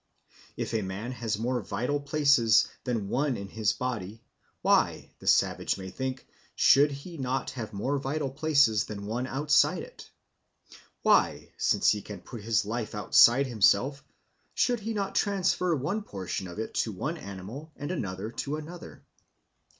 [0.57, 4.23] If a man has more vital places than one in his body,
[4.63, 9.83] why, the savage may think, should he not have more vital places than one outside
[9.83, 10.09] it?
[11.03, 14.03] Why, since he can put his life outside himself,
[14.55, 19.03] should he not transfer one portion of it to one animal and another to another?